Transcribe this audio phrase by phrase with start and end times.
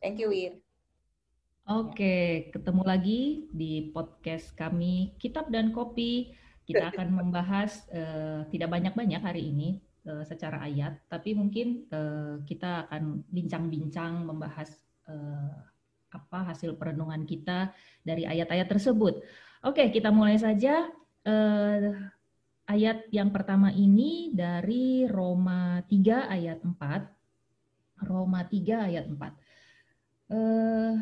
[0.00, 0.56] Thank you, Wir.
[1.68, 6.32] Oke, ketemu lagi di podcast kami Kitab dan Kopi.
[6.64, 9.76] Kita akan membahas uh, tidak banyak-banyak hari ini
[10.08, 14.72] uh, secara ayat, tapi mungkin uh, kita akan bincang-bincang membahas
[15.04, 15.68] uh,
[16.10, 17.68] apa hasil perenungan kita
[18.00, 19.20] dari ayat-ayat tersebut.
[19.68, 20.88] Oke, kita mulai saja.
[21.28, 21.92] Uh,
[22.64, 28.08] ayat yang pertama ini dari Roma 3 ayat 4.
[28.08, 29.49] Roma 3 ayat 4.
[30.30, 30.94] Uh,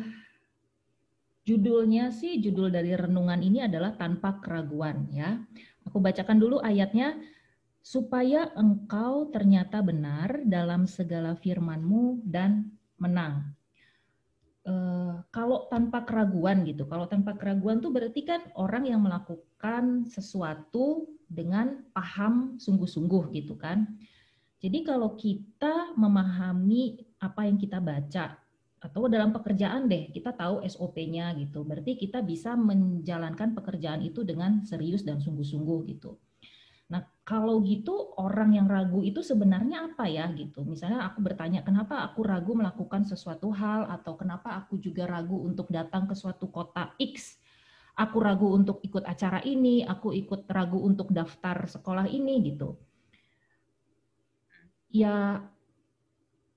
[1.49, 5.41] Judulnya sih, judul dari renungan ini adalah tanpa keraguan ya.
[5.89, 7.17] Aku bacakan dulu ayatnya.
[7.81, 12.69] Supaya engkau ternyata benar dalam segala firmanmu dan
[13.01, 13.55] menang.
[14.61, 14.73] E,
[15.33, 21.81] kalau tanpa keraguan gitu, kalau tanpa keraguan tuh berarti kan orang yang melakukan sesuatu dengan
[21.95, 23.89] paham sungguh-sungguh gitu kan.
[24.61, 28.37] Jadi kalau kita memahami apa yang kita baca,
[28.79, 31.67] atau dalam pekerjaan deh kita tahu SOP-nya gitu.
[31.67, 36.15] Berarti kita bisa menjalankan pekerjaan itu dengan serius dan sungguh-sungguh gitu.
[36.89, 40.65] Nah, kalau gitu orang yang ragu itu sebenarnya apa ya gitu.
[40.65, 45.69] Misalnya aku bertanya kenapa aku ragu melakukan sesuatu hal atau kenapa aku juga ragu untuk
[45.69, 47.37] datang ke suatu kota X.
[47.99, 52.79] Aku ragu untuk ikut acara ini, aku ikut ragu untuk daftar sekolah ini gitu.
[54.89, 55.45] Ya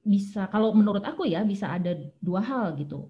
[0.03, 3.07] bisa kalau menurut aku ya bisa ada dua hal gitu.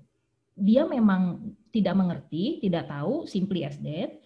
[0.53, 4.21] Dia memang tidak mengerti, tidak tahu, simply as that.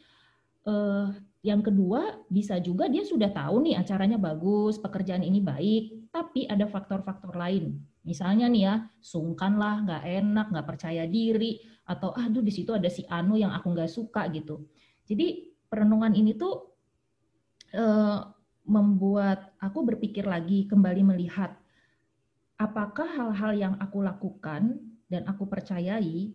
[0.66, 1.14] Uh,
[1.46, 6.66] yang kedua bisa juga dia sudah tahu nih acaranya bagus, pekerjaan ini baik, tapi ada
[6.66, 7.78] faktor-faktor lain.
[8.02, 12.90] Misalnya nih ya, sungkan lah, nggak enak, nggak percaya diri, atau aduh di situ ada
[12.90, 14.66] si Anu yang aku nggak suka gitu.
[15.06, 16.74] Jadi perenungan ini tuh
[17.78, 18.26] uh,
[18.66, 21.54] membuat aku berpikir lagi, kembali melihat
[22.56, 26.32] apakah hal-hal yang aku lakukan dan aku percayai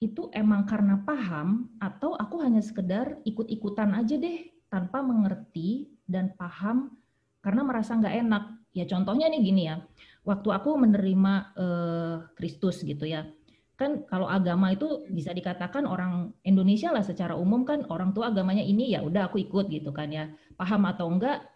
[0.00, 6.96] itu emang karena paham atau aku hanya sekedar ikut-ikutan aja deh tanpa mengerti dan paham
[7.44, 8.44] karena merasa nggak enak.
[8.70, 9.82] Ya contohnya nih gini ya,
[10.22, 13.26] waktu aku menerima eh, Kristus gitu ya,
[13.74, 18.62] kan kalau agama itu bisa dikatakan orang Indonesia lah secara umum kan orang tua agamanya
[18.62, 21.49] ini ya udah aku ikut gitu kan ya, paham atau enggak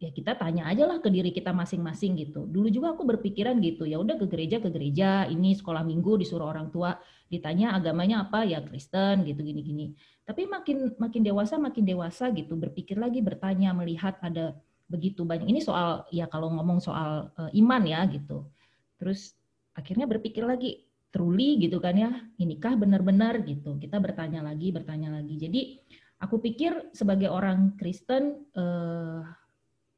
[0.00, 2.48] ya kita tanya aja lah ke diri kita masing-masing gitu.
[2.48, 6.48] Dulu juga aku berpikiran gitu, ya udah ke gereja ke gereja, ini sekolah minggu disuruh
[6.48, 6.96] orang tua
[7.28, 9.92] ditanya agamanya apa ya Kristen gitu gini-gini.
[10.24, 14.56] Tapi makin makin dewasa makin dewasa gitu berpikir lagi bertanya melihat ada
[14.88, 15.44] begitu banyak.
[15.44, 18.48] Ini soal ya kalau ngomong soal uh, iman ya gitu.
[18.96, 19.36] Terus
[19.76, 22.10] akhirnya berpikir lagi truly gitu kan ya,
[22.40, 23.76] inikah benar-benar gitu.
[23.76, 25.36] Kita bertanya lagi, bertanya lagi.
[25.36, 25.60] Jadi
[26.24, 29.28] aku pikir sebagai orang Kristen uh,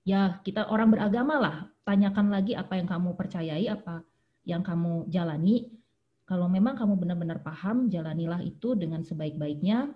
[0.03, 1.57] ya kita orang beragama lah.
[1.83, 4.07] Tanyakan lagi apa yang kamu percayai apa
[4.47, 5.71] yang kamu jalani.
[6.23, 9.91] Kalau memang kamu benar-benar paham jalanilah itu dengan sebaik-baiknya.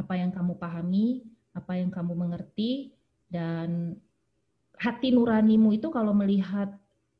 [0.00, 2.94] Apa yang kamu pahami apa yang kamu mengerti
[3.26, 3.98] dan
[4.78, 6.72] hati nuranimu itu kalau melihat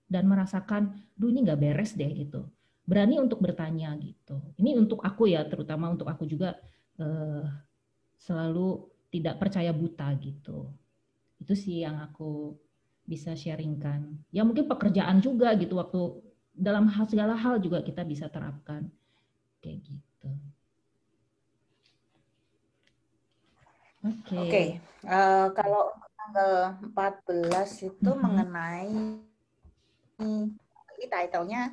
[0.06, 2.46] dan merasakan duh ini nggak beres deh gitu.
[2.86, 4.40] Berani untuk bertanya gitu.
[4.58, 6.56] Ini untuk aku ya terutama untuk aku juga
[6.98, 7.44] eh,
[8.16, 10.70] selalu tidak percaya buta gitu
[11.40, 12.54] itu sih yang aku
[13.08, 14.20] bisa sharingkan.
[14.30, 16.20] Ya mungkin pekerjaan juga gitu waktu
[16.54, 18.86] dalam hal segala hal juga kita bisa terapkan
[19.64, 20.30] kayak gitu.
[24.00, 24.16] Oke.
[24.24, 24.38] Okay.
[24.48, 24.66] Okay.
[25.04, 25.84] Uh, eh, kalau
[26.16, 26.52] tanggal
[26.92, 28.20] 14 itu mm -hmm.
[28.20, 28.92] mengenai
[30.20, 31.72] ini title-nya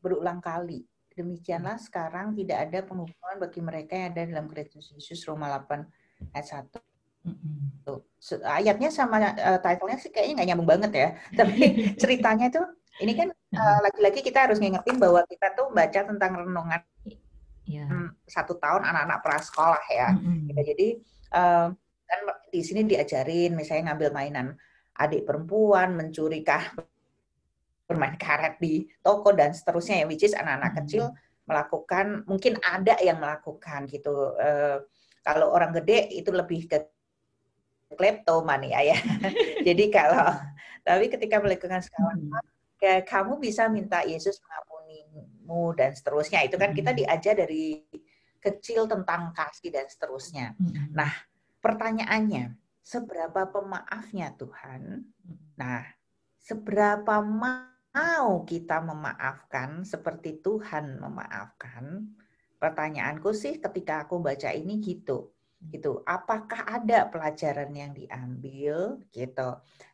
[0.00, 0.84] berulang kali.
[1.12, 6.64] Demikianlah sekarang tidak ada penghubungan bagi mereka yang ada dalam Kristus Yesus Roma 8 ayat
[6.72, 6.80] 1 Tuh.
[8.46, 11.08] Ayatnya sama uh, title-nya sih kayaknya nggak nyambung banget ya.
[11.38, 12.66] Tapi ceritanya tuh
[13.02, 16.82] ini kan uh, lagi-lagi kita harus ngingetin bahwa kita tuh baca tentang renungan
[17.66, 18.12] yeah.
[18.28, 20.08] Satu tahun anak-anak prasekolah ya.
[20.14, 20.38] Mm-hmm.
[20.50, 20.60] Gitu.
[20.74, 20.88] Jadi
[21.34, 21.68] uh,
[22.06, 22.20] kan
[22.52, 24.46] di sini diajarin misalnya ngambil mainan
[24.92, 26.62] adik perempuan, mencuri kah
[27.88, 30.86] bermain karet di toko dan seterusnya ya, which is anak-anak mm-hmm.
[30.86, 31.04] kecil
[31.42, 34.38] melakukan mungkin ada yang melakukan gitu.
[34.38, 34.78] Uh,
[35.22, 36.91] kalau orang gede itu lebih ke
[37.94, 38.98] kleptomania ya.
[39.66, 40.36] Jadi kalau
[40.82, 43.06] tapi ketika melakukan skala hmm.
[43.06, 46.42] kamu bisa minta Yesus mengampunimu dan seterusnya.
[46.42, 46.98] Itu kan kita hmm.
[46.98, 47.86] diajar dari
[48.42, 50.58] kecil tentang kasih dan seterusnya.
[50.58, 50.90] Hmm.
[50.90, 51.12] Nah,
[51.62, 55.06] pertanyaannya, seberapa pemaafnya Tuhan?
[55.54, 55.86] Nah,
[56.42, 62.10] seberapa mau kita memaafkan seperti Tuhan memaafkan?
[62.58, 65.30] Pertanyaanku sih ketika aku baca ini gitu
[65.70, 66.02] gitu.
[66.02, 69.48] Apakah ada pelajaran yang diambil gitu.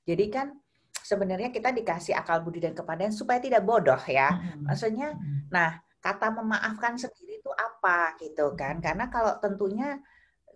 [0.08, 0.56] Jadi kan
[1.02, 4.32] sebenarnya kita dikasih akal budi dan kepandaian supaya tidak bodoh ya.
[4.64, 5.16] Maksudnya,
[5.52, 8.80] nah kata memaafkan sendiri itu apa gitu kan?
[8.80, 10.00] Karena kalau tentunya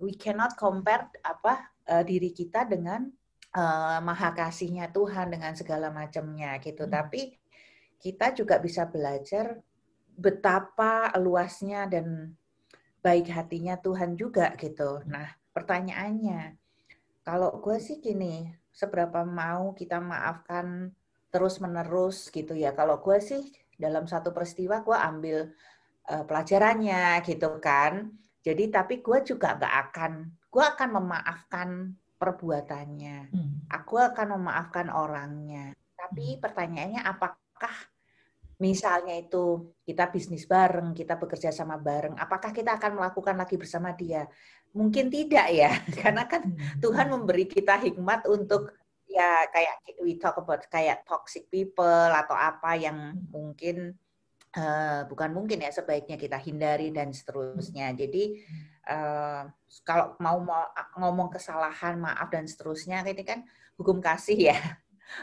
[0.00, 3.06] we cannot compare apa uh, diri kita dengan
[3.56, 6.88] uh, maha kasihnya Tuhan dengan segala macamnya gitu.
[6.88, 6.93] Hmm.
[6.93, 7.37] Tapi
[8.03, 9.62] kita juga bisa belajar
[10.12, 12.35] betapa luasnya dan
[13.02, 15.02] baik hatinya Tuhan juga gitu.
[15.10, 16.54] Nah, pertanyaannya,
[17.26, 20.94] kalau gue sih gini, seberapa mau kita maafkan
[21.34, 22.72] terus menerus gitu ya.
[22.72, 23.43] Kalau gue sih
[23.76, 25.38] dalam satu peristiwa gue ambil
[26.08, 28.14] uh, pelajarannya gitu kan.
[28.43, 30.12] Jadi tapi gue juga gak akan,
[30.50, 31.69] gue akan memaafkan
[32.19, 33.19] perbuatannya.
[33.34, 33.52] Hmm.
[33.70, 35.75] Aku akan memaafkan orangnya.
[35.99, 36.40] Tapi hmm.
[36.43, 37.75] pertanyaannya apakah
[38.62, 43.91] misalnya itu kita bisnis bareng, kita bekerja sama bareng, apakah kita akan melakukan lagi bersama
[43.91, 44.31] dia?
[44.70, 46.79] Mungkin tidak ya, karena kan hmm.
[46.79, 48.70] Tuhan memberi kita hikmat untuk
[49.11, 53.99] ya kayak we talk about kayak toxic people atau apa yang mungkin
[54.55, 57.91] uh, bukan mungkin ya sebaiknya kita hindari dan seterusnya.
[57.99, 58.38] Jadi
[58.87, 59.50] uh,
[59.82, 60.70] kalau mau, mau
[61.03, 63.43] ngomong kesalahan, maaf dan seterusnya, ini kan
[63.75, 64.59] hukum kasih ya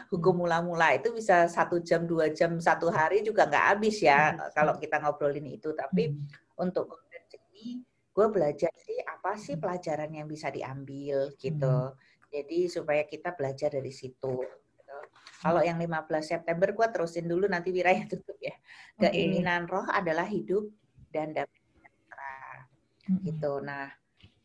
[0.08, 0.40] hukum hmm.
[0.46, 4.54] mula-mula itu bisa satu jam dua jam satu hari juga nggak habis ya hmm.
[4.54, 6.60] kalau kita ngobrolin itu tapi hmm.
[6.60, 7.00] untuk
[7.60, 11.96] ini gue belajar sih apa sih pelajaran yang bisa diambil gitu hmm.
[12.32, 14.96] jadi supaya kita belajar dari situ gitu.
[15.44, 18.56] kalau yang 15 September gue terusin dulu nanti Wiraya tutup ya
[18.98, 20.68] keinginan roh adalah hidup
[21.12, 21.60] dan dapat
[23.06, 23.20] hmm.
[23.28, 23.92] gitu nah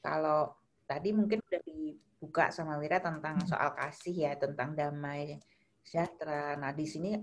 [0.04, 0.54] kalau
[0.86, 3.46] tadi mungkin udah di buka sama Wira tentang hmm.
[3.46, 5.38] soal kasih ya, tentang damai
[5.86, 6.58] sejahtera.
[6.58, 7.14] Nah, di sini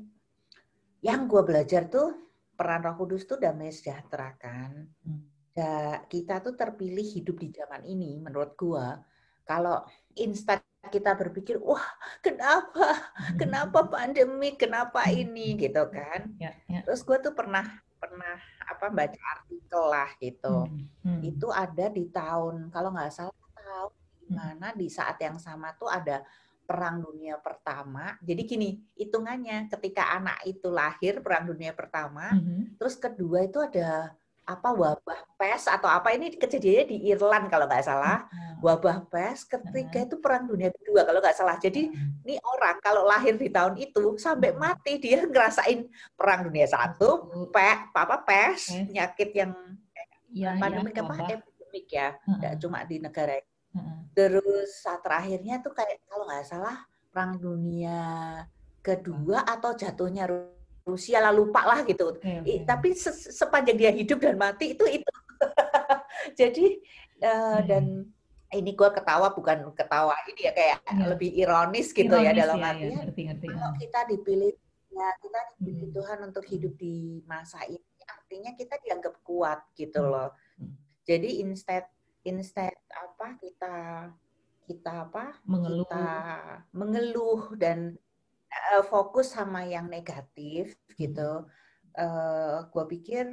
[1.03, 4.87] yang gue belajar tuh peran Roh Kudus tuh damai sejahtera kan.
[5.59, 8.87] Ya, kita tuh terpilih hidup di zaman ini menurut gue.
[9.43, 9.83] Kalau
[10.15, 11.83] instan kita berpikir, wah
[12.23, 13.37] kenapa, hmm.
[13.43, 16.31] kenapa pandemi, kenapa ini gitu kan.
[16.39, 16.87] Ya, ya.
[16.87, 17.67] Terus gue tuh pernah
[17.99, 20.71] pernah apa baca artikel lah gitu.
[20.71, 21.21] Hmm, hmm.
[21.27, 23.43] Itu ada di tahun kalau nggak salah
[24.33, 26.25] mana di saat yang sama tuh ada
[26.63, 28.17] perang dunia pertama.
[28.23, 32.79] Jadi gini, hitungannya ketika anak itu lahir perang dunia pertama, mm-hmm.
[32.79, 36.15] terus kedua itu ada apa wabah pes atau apa?
[36.15, 38.27] Ini kejadiannya di Irland kalau nggak salah.
[38.31, 38.51] Mm-hmm.
[38.63, 40.07] wabah pes ketiga mm-hmm.
[40.07, 41.59] itu perang dunia kedua kalau nggak salah.
[41.59, 41.91] Jadi
[42.23, 47.91] ini orang kalau lahir di tahun itu sampai mati dia ngerasain perang dunia satu pe
[47.91, 49.51] apa pes penyakit yang
[50.31, 52.09] ya, pandemi ya, apa epidemik ya.
[52.23, 52.55] Mm-hmm.
[52.63, 53.35] cuma di negara
[54.13, 56.77] Terus saat terakhirnya tuh kayak kalau nggak salah
[57.13, 58.01] perang dunia
[58.85, 60.29] kedua atau jatuhnya
[60.83, 62.19] Rusia lalu lupa lah gitu.
[62.19, 62.59] Okay, okay.
[62.67, 65.13] Tapi se sepanjang dia hidup dan mati itu itu.
[66.41, 66.67] Jadi
[67.23, 67.65] uh, hmm.
[67.67, 67.85] dan
[68.53, 71.05] ini gue ketawa bukan ketawa ini ya kayak ya.
[71.09, 73.47] lebih ironis gitu ya ironis, ya dalam ya, artinya ya, ngerti, ngerti.
[73.49, 74.53] kalau kita dipilih
[74.93, 75.97] ya kita dipilih hmm.
[75.97, 80.11] Tuhan untuk hidup di masa ini artinya kita dianggap kuat gitu hmm.
[80.11, 80.31] loh.
[80.61, 80.75] Hmm.
[81.03, 81.87] Jadi instead
[82.27, 83.75] instead apa kita
[84.67, 86.07] kita apa mengeluh kita
[86.71, 87.99] mengeluh dan
[88.73, 91.47] uh, fokus sama yang negatif gitu
[91.99, 93.25] uh, eh, gue pikir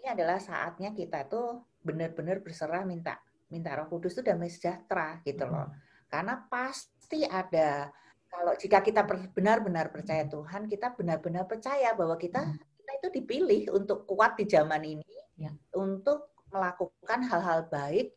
[0.00, 3.20] ini adalah saatnya kita tuh benar-benar berserah minta
[3.52, 6.08] minta Roh Kudus itu damai sejahtera gitu loh hmm.
[6.08, 7.92] karena pasti ada
[8.32, 9.04] kalau jika kita
[9.36, 12.56] benar-benar percaya Tuhan kita benar-benar percaya bahwa kita hmm.
[12.56, 15.04] kita itu dipilih untuk kuat di zaman ini
[15.36, 15.52] ya.
[15.76, 18.16] untuk melakukan hal-hal baik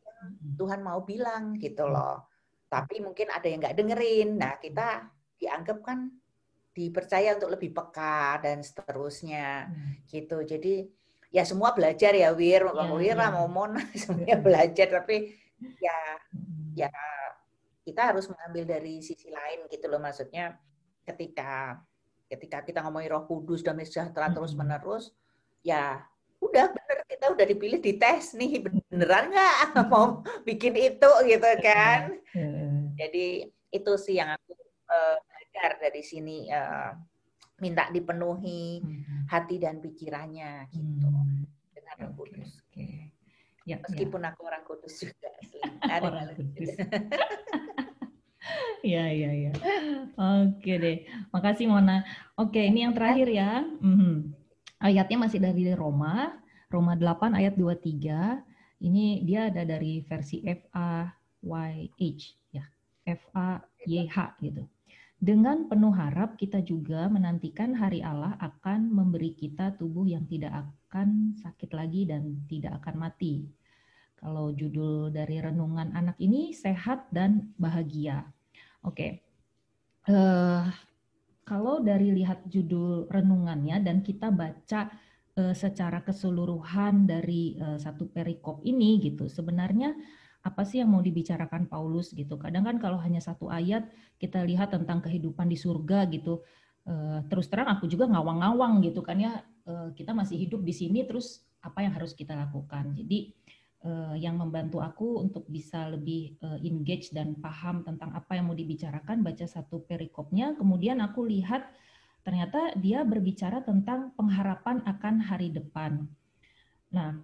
[0.58, 2.30] Tuhan mau bilang gitu loh.
[2.68, 4.30] Tapi mungkin ada yang nggak dengerin.
[4.40, 5.08] Nah kita
[5.40, 6.12] dianggap kan
[6.76, 10.10] dipercaya untuk lebih peka dan seterusnya hmm.
[10.12, 10.44] gitu.
[10.44, 10.84] Jadi
[11.32, 13.34] ya semua belajar ya Wir, mau ya, Wira, ya.
[13.34, 14.88] mau Mona semuanya belajar.
[14.92, 15.32] Tapi
[15.80, 16.00] ya
[16.36, 16.76] hmm.
[16.76, 16.92] ya
[17.86, 20.02] kita harus mengambil dari sisi lain gitu loh.
[20.04, 20.60] Maksudnya
[21.08, 21.80] ketika
[22.26, 24.36] ketika kita ngomongin Roh Kudus dan sejahtera hmm.
[24.36, 25.14] terus menerus,
[25.62, 26.04] ya
[26.42, 29.58] udah bener kita udah dipilih di tes nih beneran nggak
[29.90, 32.14] mau bikin itu gitu kan
[32.94, 34.54] jadi itu sih yang aku
[34.86, 36.94] uh, belajar dari sini uh,
[37.58, 39.26] minta dipenuhi hmm.
[39.26, 41.50] hati dan pikirannya gitu hmm.
[41.74, 42.62] dengan Roh Kudus.
[42.70, 43.10] Okay.
[43.66, 44.30] Ya, Meskipun ya.
[44.30, 45.32] aku orang kudus juga.
[46.06, 46.78] Orang kudus.
[48.86, 49.50] Ya, ya, ya.
[50.46, 51.10] Oke deh.
[51.34, 52.06] Makasih Mona.
[52.38, 53.66] Oke, ini yang terakhir ya.
[53.82, 54.16] Mm -hmm.
[54.78, 56.38] Ayatnya masih dari Roma,
[56.76, 58.84] Roma 8 ayat 23.
[58.84, 62.68] Ini dia ada dari versi FAYH ya.
[63.08, 64.68] FAYH gitu.
[65.16, 71.40] Dengan penuh harap kita juga menantikan hari Allah akan memberi kita tubuh yang tidak akan
[71.40, 73.48] sakit lagi dan tidak akan mati.
[74.20, 78.28] Kalau judul dari renungan anak ini sehat dan bahagia.
[78.84, 78.92] Oke.
[79.00, 79.12] Okay.
[80.12, 80.64] Uh, eh,
[81.48, 84.92] kalau dari lihat judul renungannya dan kita baca
[85.36, 89.92] secara keseluruhan dari uh, satu perikop ini gitu, sebenarnya
[90.40, 92.40] apa sih yang mau dibicarakan Paulus gitu.
[92.40, 96.40] Kadang kan kalau hanya satu ayat kita lihat tentang kehidupan di surga gitu.
[96.88, 99.44] Uh, terus terang aku juga ngawang-ngawang gitu kan ya.
[99.66, 102.94] Kita masih hidup di sini terus apa yang harus kita lakukan.
[102.94, 103.34] Jadi
[104.22, 109.50] yang membantu aku untuk bisa lebih engage dan paham tentang apa yang mau dibicarakan baca
[109.50, 110.54] satu perikopnya.
[110.54, 111.66] Kemudian aku lihat
[112.26, 116.10] ternyata dia berbicara tentang pengharapan akan hari depan.
[116.90, 117.22] Nah,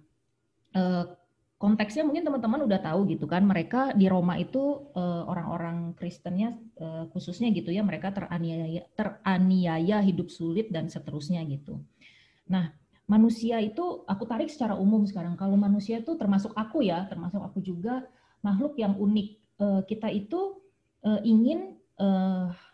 [1.62, 7.06] konteksnya mungkin teman-teman udah tahu gitu kan mereka di Roma itu uh, orang-orang Kristennya uh,
[7.14, 11.78] khususnya gitu ya mereka teraniaya teraniaya hidup sulit dan seterusnya gitu.
[12.50, 12.74] Nah
[13.06, 17.62] manusia itu aku tarik secara umum sekarang kalau manusia itu termasuk aku ya termasuk aku
[17.62, 18.02] juga
[18.42, 19.28] makhluk yang unik
[19.86, 20.58] kita itu
[21.22, 21.78] ingin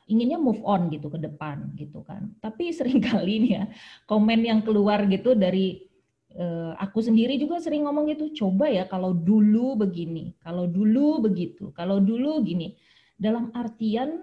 [0.09, 3.65] inginnya move on gitu ke depan gitu kan tapi sering kali nih ya
[4.09, 5.89] komen yang keluar gitu dari
[6.37, 11.73] uh, aku sendiri juga sering ngomong gitu, coba ya kalau dulu begini, kalau dulu begitu,
[11.73, 12.77] kalau dulu gini.
[13.19, 14.23] Dalam artian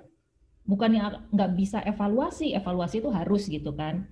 [0.63, 4.07] bukannya nggak bisa evaluasi, evaluasi itu harus gitu kan.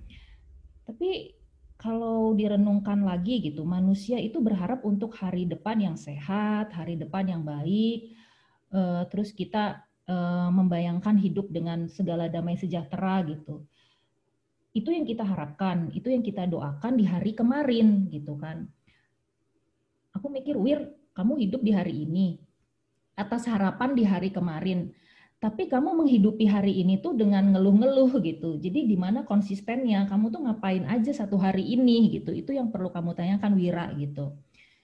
[0.84, 1.32] Tapi
[1.80, 7.42] kalau direnungkan lagi gitu, manusia itu berharap untuk hari depan yang sehat, hari depan yang
[7.44, 8.12] baik,
[8.76, 13.64] uh, terus kita uh, membayangkan hidup dengan segala damai sejahtera gitu
[14.74, 18.66] itu yang kita harapkan, itu yang kita doakan di hari kemarin gitu kan.
[20.18, 22.42] Aku mikir, Wir, kamu hidup di hari ini
[23.14, 24.90] atas harapan di hari kemarin.
[25.38, 28.58] Tapi kamu menghidupi hari ini tuh dengan ngeluh-ngeluh gitu.
[28.58, 30.10] Jadi di mana konsistennya?
[30.10, 32.34] Kamu tuh ngapain aja satu hari ini gitu.
[32.34, 34.34] Itu yang perlu kamu tanyakan Wira gitu.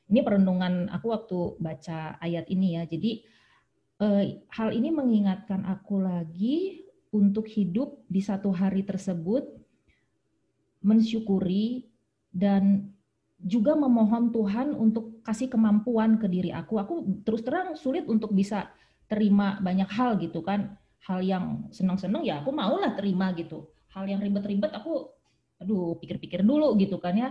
[0.06, 2.86] Ini perenungan aku waktu baca ayat ini ya.
[2.86, 3.24] Jadi
[4.00, 9.44] eh, hal ini mengingatkan aku lagi untuk hidup di satu hari tersebut
[10.80, 11.84] mensyukuri
[12.32, 12.88] dan
[13.40, 16.76] juga memohon Tuhan untuk kasih kemampuan ke diri aku.
[16.80, 18.68] Aku terus terang sulit untuk bisa
[19.08, 20.76] terima banyak hal gitu kan.
[21.04, 23.68] Hal yang senang-senang ya aku maulah terima gitu.
[23.96, 25.08] Hal yang ribet-ribet aku
[25.60, 27.30] aduh pikir-pikir dulu gitu kan ya.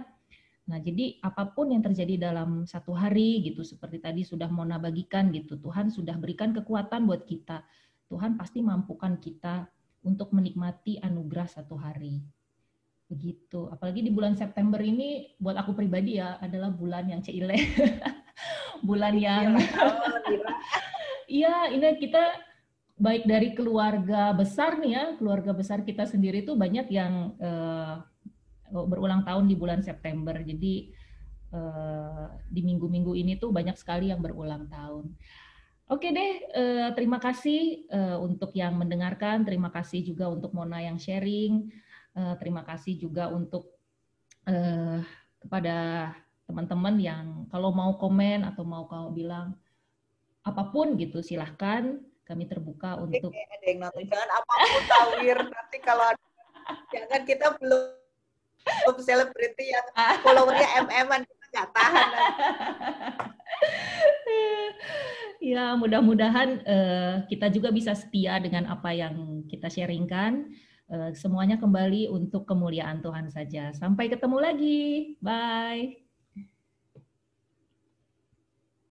[0.70, 5.34] Nah, jadi apa pun yang terjadi dalam satu hari gitu seperti tadi sudah Mona bagikan
[5.34, 5.58] gitu.
[5.58, 7.66] Tuhan sudah berikan kekuatan buat kita.
[8.06, 9.66] Tuhan pasti mampukan kita
[10.06, 12.22] untuk menikmati anugerah satu hari
[13.10, 17.58] begitu apalagi di bulan September ini buat aku pribadi ya adalah bulan yang ceile
[18.88, 19.58] bulan yang
[21.42, 22.38] iya ini kita
[23.02, 28.06] baik dari keluarga besar nih ya keluarga besar kita sendiri tuh banyak yang uh,
[28.88, 30.38] berulang tahun di bulan September.
[30.38, 30.94] Jadi
[31.52, 35.12] uh, di minggu-minggu ini tuh banyak sekali yang berulang tahun.
[35.90, 37.90] Oke deh, uh, terima kasih
[38.22, 41.68] untuk yang mendengarkan, terima kasih juga untuk Mona yang sharing.
[42.38, 43.74] Terima kasih juga untuk
[45.40, 46.12] kepada
[46.50, 49.56] teman-teman yang kalau mau komen atau mau kau bilang
[50.44, 52.02] apa pun gitu silahkan.
[52.28, 54.04] Kami terbuka untuk ada yang nonton.
[54.06, 56.10] Jangan apa pun tawir nanti kalau
[56.94, 57.82] jangan kita belum
[58.66, 59.88] belum selebriti yang
[60.24, 62.10] followernya mm kita nggak tahan
[65.54, 70.54] ya mudah-mudahan uh, kita juga bisa setia dengan apa yang kita sharingkan
[70.90, 73.70] Eh, semuanya kembali untuk kemuliaan Tuhan saja.
[73.78, 74.82] Sampai ketemu lagi.
[75.22, 76.09] Bye.